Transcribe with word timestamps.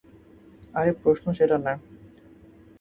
আরে 0.73 0.91
প্রশ্ন 1.01 1.25
সেটা 1.33 1.57
না। 1.57 1.73